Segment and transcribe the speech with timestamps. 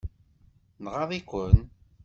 [0.83, 1.57] Nɣaḍ-iken?